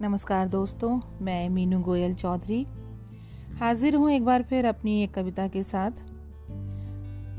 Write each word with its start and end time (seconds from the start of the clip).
नमस्कार 0.00 0.48
दोस्तों, 0.48 1.00
मैं 1.20 1.48
मीनू 1.48 1.80
गोयल 1.80 2.14
चौधरी। 2.14 2.66
हाजिर 3.60 3.94
हूँ 3.96 4.10
एक 4.10 4.24
बार 4.24 4.42
फिर 4.42 4.66
अपनी 4.66 5.02
एक 5.02 5.14
कविता 5.14 5.46
के 5.48 5.62
साथ। 5.62 5.90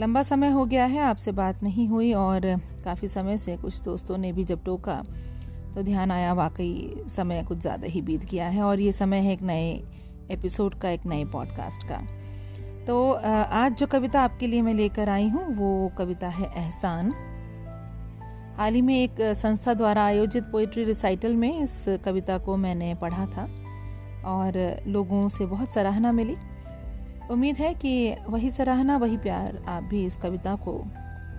लंबा 0.02 0.22
समय 0.22 0.50
हो 0.50 0.66
गया 0.66 0.86
है, 0.86 1.00
आपसे 1.00 1.32
बात 1.32 1.64
नहीं 1.64 1.88
हुई 1.88 2.14
और 2.14 2.42
काफ़ी 2.86 3.08
समय 3.08 3.38
से 3.38 3.58
कुछ 3.58 3.84
दोस्तों 3.84 4.18
ने 4.18 4.32
भी 4.34 4.44
जब 4.44 4.64
टोका 4.64 5.04
तो 5.76 5.84
ध्यान 5.84 6.12
आया 6.12 6.34
वाकई 6.34 7.04
समय 7.08 7.44
कुछ 7.44 7.58
ज़्यादा 7.58 7.88
ही 7.88 8.02
बीत 8.02 8.26
गया 8.26 8.48
है 8.48 8.64
और 8.64 8.80
ये 8.80 8.92
समय 8.92 9.18
है 9.18 9.34
एक 9.34 9.42
नए 9.42 9.72
एपिसोड 10.32 10.76
का, 10.76 10.90
एक 10.90 11.06
नए 11.06 11.26
पॉडकास्ट 11.26 11.84
का। 11.84 12.02
तो 12.86 13.12
आज 13.14 13.76
जो 13.78 13.88
कविता 13.88 14.22
आपके 14.22 14.48
लिए 14.48 14.62
मैं 14.62 14.74
लेकर 14.74 15.10
आई 15.10 15.28
हूँ, 15.30 15.56
वो 15.56 15.92
कविता 15.98 16.28
है 16.28 16.46
एहसान। 16.46 17.14
हाल 18.60 18.74
ही 18.74 18.82
में 18.82 19.04
एक 19.04 19.34
संस्था 19.36 19.74
द्वारा 19.74 20.04
आयोजित 20.04 20.44
पोइट्री 20.44 20.84
रिसाइटल 20.84 21.36
में 21.36 21.62
इस 21.62 21.86
कविता 22.06 22.38
को 22.38 22.58
मैंने 22.58 22.96
पढ़ा 22.96 23.26
था 23.26 23.44
और 24.26 24.82
लोगों 24.88 25.30
से 25.30 25.46
बहुत 25.46 25.72
सराहना 25.72 26.12
मिली। 26.12 26.36
उम्मीद 27.32 27.58
है 27.58 27.74
कि 27.74 28.16
वही 28.30 28.50
सराहना, 28.50 28.98
वही 28.98 29.18
प्यार 29.18 29.66
आप 29.68 29.84
भी 29.84 30.06
इस 30.06 30.18
कविता 30.18 30.56
को 30.56 30.72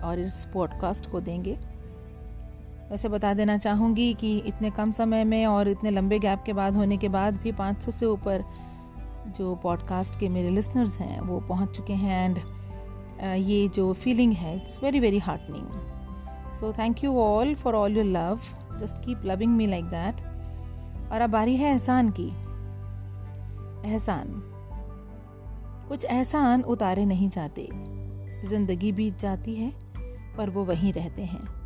और 0.03 0.19
इस 0.19 0.47
पॉडकास्ट 0.53 1.11
को 1.11 1.19
देंगे। 1.19 1.57
वैसे 2.91 3.09
बता 3.09 3.33
देना 3.33 3.57
चाहूँगी 3.57 4.13
कि 4.13 4.37
इतने 4.37 4.69
कम 4.69 4.91
समय 4.91 5.23
में 5.23 5.45
और 5.45 5.67
इतने 5.67 5.91
लंबे 5.91 6.19
गैप 6.19 6.43
के 6.45 6.53
बाद 6.53 6.75
होने 6.75 6.97
के 6.97 7.09
बाद 7.09 7.37
भी 7.37 7.51
500 7.51 7.91
से 7.91 8.05
ऊपर 8.05 8.43
जो 9.27 9.55
पॉडकास्ट 9.55 10.19
के 10.19 10.29
मेरे 10.29 10.49
लिसनर्स 10.49 10.99
हैं, 10.99 11.21
वो 11.21 11.39
पहुँच 11.39 11.77
चुके 11.77 11.93
हैं। 11.93 12.25
एंड 12.25 12.37
ये 13.37 13.67
जो 13.67 13.93
फीलिंग 13.93 14.33
है 14.33 14.57
it's 14.57 14.83
very 14.83 14.99
very 14.99 15.19
heartening 15.19 16.00
so 16.59 16.73
thank 16.73 17.03
you 17.03 17.17
all 17.17 17.55
for 17.55 17.75
all 17.75 17.97
your 17.97 18.05
love 18.05 18.39
just 18.77 19.05
keep 19.05 19.21
loving 19.25 19.55
me 19.55 19.67
like 19.67 19.85
that 19.85 20.21
और 21.11 21.21
अब 21.21 21.29
बारी 21.29 21.57
है 21.57 21.71
एहसान 21.71 22.09
की। 22.19 22.27
एहसान। 23.89 24.41
कुछ 25.87 26.05
एहसान 26.05 26.61
उतारे 26.61 27.05
नहीं 27.05 27.29
जाते। 27.29 27.69
ज़िंदगी 28.49 28.91
बीत 28.91 29.19
जाती 29.19 29.55
है, 29.55 29.73
पर 30.37 30.49
वो 30.49 30.63
वहीं 30.63 30.93
रहते 30.93 31.25
हैं। 31.25 31.61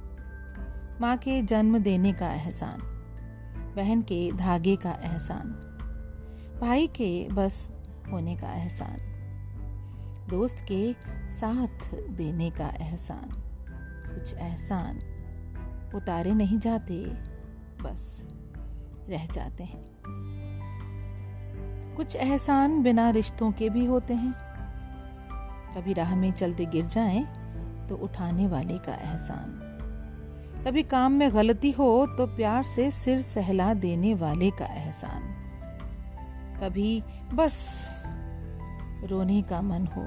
माँ 1.02 1.18
के 1.18 1.42
जन्म 1.42 1.78
देने 1.78 2.14
का 2.14 2.34
एहसान। 2.34 2.82
बहन 3.76 4.02
के 4.02 4.32
धागे 4.32 4.76
का 4.76 4.92
एहसान। 4.92 5.50
भाई 6.62 6.88
के 6.88 7.28
बस 7.32 7.72
होने 8.12 8.36
का 8.36 8.48
एहसान। 8.48 8.98
दोस्त 10.30 10.66
के 10.72 10.96
साथ 11.30 11.96
देने 11.96 12.50
का 12.50 12.68
एहसान। 12.68 13.45
कुछ 14.16 14.34
एहसान 14.34 15.00
उतारे 15.96 16.34
नहीं 16.34 16.60
जाते, 16.60 17.06
बस 17.84 18.28
रह 19.10 19.26
जाते 19.26 19.64
हैं। 19.64 19.84
कुछ 21.98 22.16
एहसान 22.16 22.84
बिना 22.84 23.10
रिश्तों 23.10 23.52
के 23.52 23.70
भी 23.70 23.86
होते 23.86 24.14
हैं। 24.14 24.34
कभी 25.76 25.94
राह 25.94 26.16
में 26.16 26.32
चलते 26.32 26.66
गिर 26.66 26.86
जाएँ 26.86 27.24
तो 27.88 27.96
उठाने 27.96 28.48
वाले 28.48 28.78
का 28.78 28.94
एहसान। 28.94 29.62
कभी 30.66 30.84
काम 30.84 31.12
में 31.12 31.34
गलती 31.34 31.72
हो 31.72 32.06
तो 32.18 32.26
प्यार 32.28 32.64
से 32.64 32.92
सिर 32.92 33.22
सहला 33.22 33.74
देने 33.74 34.14
वाले 34.16 34.52
का 34.52 34.66
एहसान। 34.66 35.22
कभी 36.62 37.04
बस 37.34 37.56
रोने 39.04 39.42
का 39.42 39.62
मन 39.62 39.88
हो 39.88 40.06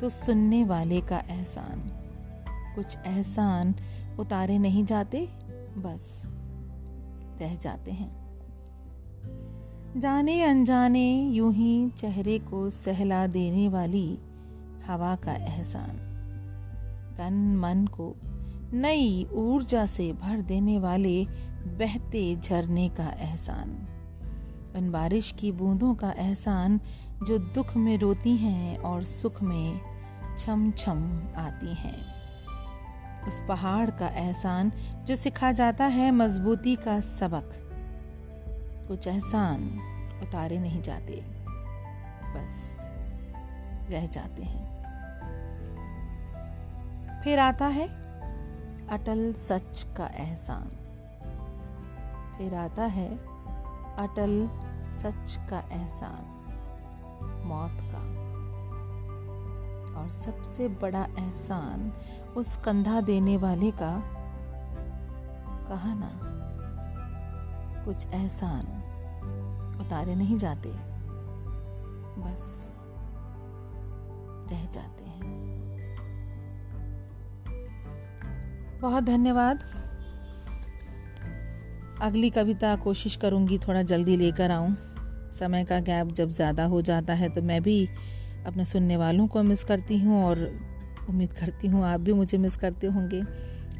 तो 0.00 0.08
सुनने 0.08 0.64
वाले 0.64 1.00
का 1.00 1.18
एहसान। 1.18 2.01
कुछ 2.74 2.96
एहसान 3.06 3.74
उतारे 4.18 4.58
नहीं 4.58 4.84
जाते, 4.84 5.28
बस 5.76 6.22
रह 7.40 7.54
जाते 7.56 7.90
हैं। 7.90 8.10
जाने 9.96 10.42
अनजाने 10.42 11.06
यूँ 11.28 11.52
ही 11.52 11.90
चेहरे 11.90 12.38
को 12.38 12.70
सहला 12.70 13.26
देने 13.26 13.68
वाली 13.68 14.18
हवा 14.86 15.14
का 15.16 15.32
एहसान, 15.32 15.96
तन 17.18 17.34
मन 17.56 17.86
को 17.86 18.14
नई 18.72 19.26
ऊर्जा 19.32 19.86
से 19.86 20.12
भर 20.12 20.40
देने 20.40 20.78
वाले 20.78 21.24
बहते 21.78 22.36
झरने 22.36 22.88
का 22.88 23.08
एहसान। 23.20 23.70
उन 24.76 24.90
बारिश 24.90 25.30
की 25.30 25.52
बूंदों 25.52 25.94
का 25.94 26.10
एहसान 26.10 26.80
जो 27.22 27.38
दुख 27.38 27.76
में 27.76 27.98
रोती 27.98 28.36
हैं 28.36 28.78
और 28.78 29.02
सुख 29.04 29.42
में 29.42 29.80
छम 30.38 30.70
छम 30.70 31.02
आती 31.36 31.74
हैं। 31.74 32.21
उस 33.28 33.42
पहाड़ 33.48 33.90
का 33.90 34.08
एहसान 34.08 34.72
जो 35.04 35.16
सिखा 35.16 35.52
जाता 35.52 35.84
है 35.84 36.10
मजबूती 36.10 36.76
का 36.76 37.00
सबक। 37.00 37.50
कुछ 38.88 39.06
एहसान 39.06 39.62
उतारे 40.22 40.58
नहीं 40.58 40.82
जाते, 40.82 41.22
बस 42.34 42.76
रह 43.90 44.06
जाते 44.06 44.42
हैं। 44.42 44.72
फिर 47.22 47.38
आता 47.38 47.66
है 47.66 47.88
अटल 48.88 49.32
सच 49.32 49.86
का 49.96 50.06
एहसान। 50.06 50.68
फिर 52.38 52.54
आता 52.54 52.84
है 52.84 53.08
अटल 53.98 54.48
सच 54.84 55.38
का 55.50 55.58
एहसान, 55.72 56.22
मौत 57.44 57.78
का। 57.82 58.21
और 60.02 60.08
सबसे 60.10 60.68
बड़ा 60.80 61.02
एहसान 61.18 61.92
उस 62.36 62.56
कंधा 62.56 63.00
देने 63.00 63.36
वाले 63.36 63.70
का 63.72 63.92
कहा 65.68 65.92
ना, 65.94 66.10
कुछ 67.84 68.06
एहसान 68.06 68.64
उतारे 69.80 70.14
नहीं 70.14 70.36
जाते, 70.38 70.70
बस 72.18 72.72
रह 74.52 74.64
जाते 74.66 75.04
हैं। 75.04 75.30
बहुत 78.80 79.04
धन्यवाद। 79.04 79.60
अगली 82.02 82.30
कविता 82.30 82.74
कोशिश 82.76 83.16
करूँगी 83.16 83.58
थोड़ा 83.58 83.82
जल्दी 83.84 84.16
लेकर 84.16 84.50
आऊँ। 84.50 84.74
समय 85.32 85.64
का 85.64 85.78
गैप 85.80 86.08
जब 86.12 86.28
ज़्यादा 86.30 86.64
हो 86.64 86.80
जाता 86.82 87.14
है 87.14 87.28
तो 87.28 87.42
मैं 87.42 87.60
भी 87.62 87.88
अपने 88.46 88.64
सुनने 88.64 88.96
वालों 88.96 89.26
को 89.26 89.42
मिस 89.42 89.64
करती 89.64 89.98
हूँ 89.98 90.24
और 90.24 90.38
उम्मीद 91.08 91.32
करती 91.32 91.68
हूँ 91.68 91.84
आप 91.84 92.00
भी 92.00 92.12
मुझे 92.12 92.38
मिस 92.38 92.56
करते 92.56 92.86
होंगे। 92.86 93.20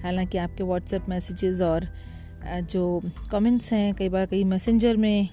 हालाँकि 0.03 0.39
आपके 0.39 0.65
व्हाट्सएप 0.65 1.09
मैसेजेस 1.09 1.61
और 1.63 1.87
जो 2.45 3.03
कमेंट्स 3.31 3.73
हैं, 3.73 3.95
कई 3.95 4.09
बार 4.09 4.27
कई 4.27 4.45
मैसेंजर 4.45 4.97
में 4.97 5.29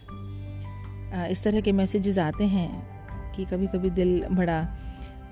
इस 1.30 1.44
तरह 1.44 1.62
के 1.62 1.72
मैसेजेस 1.72 2.18
आते 2.20 2.44
हैं 2.44 3.32
कि 3.36 3.46
कभी 3.46 3.68
कभी 3.68 3.90
दिल 3.90 4.26
बड़ा 4.32 4.62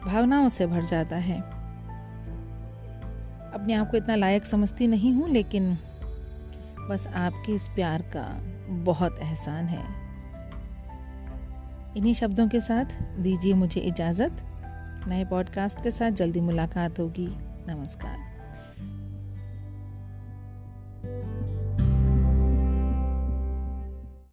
भावनाओं 0.05 0.47
से 0.49 0.65
भर 0.67 0.83
जाता 0.83 1.15
है। 1.15 1.39
अपने 3.53 3.73
आप 3.73 3.91
को 3.91 3.97
इतना 3.97 4.15
लायक 4.15 4.45
समझती 4.45 4.87
नहीं 4.87 5.13
हूँ, 5.13 5.29
लेकिन 5.29 5.77
बस 6.89 7.07
आपके 7.07 7.55
इस 7.55 7.67
प्यार 7.67 8.01
का 8.15 8.25
बहुत 8.83 9.19
एहसान 9.19 9.65
है। 9.65 10.06
इन्हीं 11.97 12.13
शब्दों 12.13 12.47
के 12.47 12.59
साथ 12.59 12.85
दीजिए 13.01 13.53
मुझे 13.53 13.81
इजाज़त। 13.81 14.37
नए 15.07 15.25
पॉडकास्ट 15.25 15.83
के 15.83 15.91
साथ 15.91 16.11
जल्दी 16.11 16.41
मुलाकात 16.41 16.99
होगी। 16.99 17.27
नमस्कार। 17.67 18.36